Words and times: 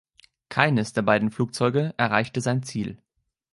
Keines 0.49 0.93
der 0.93 1.03
beiden 1.03 1.29
Flugzeuge 1.29 1.93
erreichte 1.97 2.41
sein 2.41 2.63
Ziel. 2.63 2.97